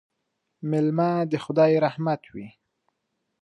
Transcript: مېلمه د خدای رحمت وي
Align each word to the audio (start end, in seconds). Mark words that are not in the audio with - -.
مېلمه 0.69 1.09
د 1.31 1.33
خدای 1.43 1.71
رحمت 1.85 2.21
وي 2.33 2.47